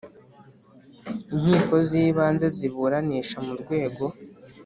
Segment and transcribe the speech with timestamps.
[1.35, 4.05] Inkiko z Ibanze ziburanisha mu rwego